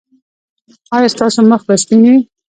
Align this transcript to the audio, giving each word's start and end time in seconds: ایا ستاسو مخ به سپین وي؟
ایا 0.95 1.09
ستاسو 1.15 1.39
مخ 1.49 1.61
به 1.67 1.73
سپین 1.81 1.99
وي؟ 2.09 2.17